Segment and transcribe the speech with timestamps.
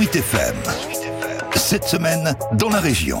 [0.00, 0.56] Sweet FM.
[1.56, 3.18] Cette semaine, dans la région.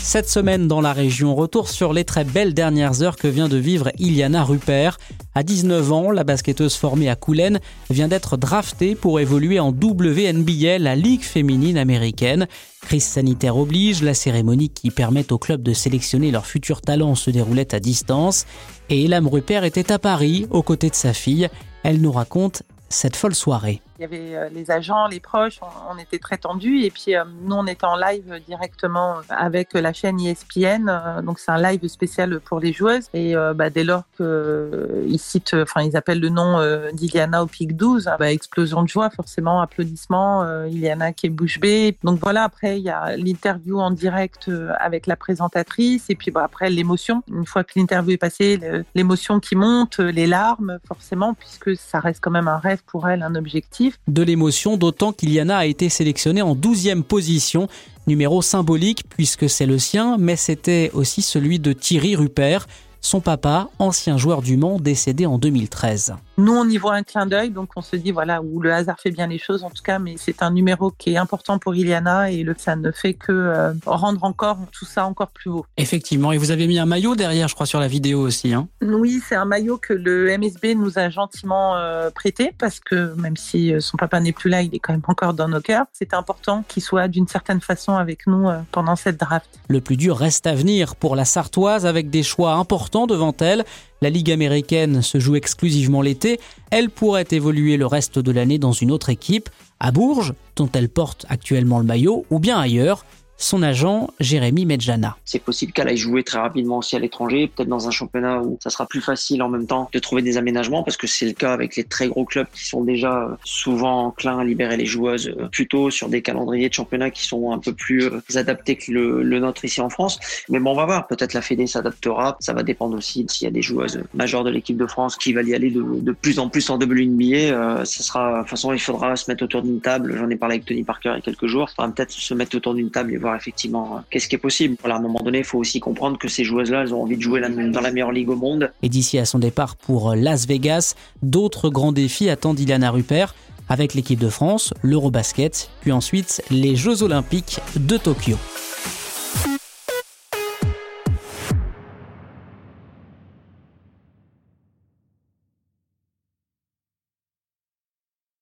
[0.00, 3.56] Cette semaine dans la région, retour sur les très belles dernières heures que vient de
[3.56, 4.96] vivre Iliana Rupert.
[5.34, 7.58] À 19 ans, la basketteuse formée à Coulennes
[7.90, 12.46] vient d'être draftée pour évoluer en WNBA, la Ligue féminine américaine.
[12.82, 17.32] Crise sanitaire oblige, la cérémonie qui permet aux clubs de sélectionner leurs futurs talents se
[17.32, 18.46] déroulait à distance.
[18.88, 21.48] Et Elam Rupert était à Paris, aux côtés de sa fille.
[21.82, 23.82] Elle nous raconte cette folle soirée.
[23.98, 25.58] Il y avait euh, les agents, les proches,
[25.90, 26.82] on, était très tendus.
[26.82, 30.88] Et puis, euh, nous, on était en live directement avec la chaîne ESPN.
[30.88, 33.08] Euh, donc, c'est un live spécial pour les joueuses.
[33.12, 36.60] Et bah, dès lors qu'ils citent, enfin, ils appellent le nom
[36.92, 40.64] d'Iliana au pic 12, bah, explosion de joie, forcément, applaudissements.
[40.66, 41.96] Iliana qui est bouche bée.
[42.04, 46.08] Donc, voilà, après, il y a l'interview en direct avec la présentatrice.
[46.08, 47.22] Et puis, bah, après, l'émotion.
[47.28, 48.60] Une fois que l'interview est passée,
[48.94, 53.22] l'émotion qui monte, les larmes, forcément, puisque ça reste quand même un rêve pour elle,
[53.22, 53.87] un objectif.
[54.06, 57.68] De l'émotion, d'autant qu'Iliana a été sélectionnée en 12e position,
[58.06, 62.66] numéro symbolique puisque c'est le sien, mais c'était aussi celui de Thierry Rupert,
[63.00, 66.14] son papa, ancien joueur du Mans, décédé en 2013.
[66.38, 69.00] Nous, on y voit un clin d'œil, donc on se dit, voilà, où le hasard
[69.00, 71.74] fait bien les choses, en tout cas, mais c'est un numéro qui est important pour
[71.74, 75.66] Iliana et le, ça ne fait que euh, rendre encore tout ça encore plus beau.
[75.76, 78.54] Effectivement, et vous avez mis un maillot derrière, je crois, sur la vidéo aussi.
[78.54, 83.14] Hein oui, c'est un maillot que le MSB nous a gentiment euh, prêté, parce que
[83.16, 85.60] même si euh, son papa n'est plus là, il est quand même encore dans nos
[85.60, 85.86] cœurs.
[85.92, 89.58] C'est important qu'il soit d'une certaine façon avec nous pendant cette draft.
[89.68, 93.64] Le plus dur reste à venir pour la Sartoise, avec des choix importants devant elle.
[94.00, 96.38] La Ligue américaine se joue exclusivement l'été.
[96.70, 99.48] Elle pourrait évoluer le reste de l'année dans une autre équipe,
[99.80, 103.04] à Bourges, dont elle porte actuellement le maillot, ou bien ailleurs
[103.38, 105.16] son agent Jérémy Medjana.
[105.24, 108.58] C'est possible qu'elle aille jouer très rapidement aussi à l'étranger, peut-être dans un championnat où
[108.62, 111.32] ça sera plus facile en même temps de trouver des aménagements parce que c'est le
[111.32, 115.28] cas avec les très gros clubs qui sont déjà souvent enclins à libérer les joueuses
[115.38, 118.90] euh, plutôt sur des calendriers de championnat qui sont un peu plus euh, adaptés que
[118.90, 120.18] le, nôtre ici en France.
[120.48, 123.48] Mais bon, on va voir, peut-être la Fédé s'adaptera, ça va dépendre aussi s'il y
[123.48, 126.48] a des joueuses majeures de l'équipe de France qui veulent y aller de, plus en
[126.48, 127.36] plus en WNBA.
[127.36, 130.16] Euh, ça sera, de toute façon, il faudra se mettre autour d'une table.
[130.18, 131.68] J'en ai parlé avec Tony Parker il y a quelques jours.
[131.70, 134.38] Il faudra peut-être se mettre autour d'une table et voir effectivement euh, qu'est-ce qui est
[134.38, 134.76] possible.
[134.84, 137.22] à un moment donné, il faut aussi comprendre que ces joueuses-là, elles ont envie de
[137.22, 138.70] jouer dans la meilleure ligue au monde.
[138.82, 143.34] Et d'ici à son départ pour Las Vegas, d'autres grands défis attendent Ilana Rupert
[143.68, 148.36] avec l'équipe de France, l'Eurobasket, puis ensuite les Jeux Olympiques de Tokyo.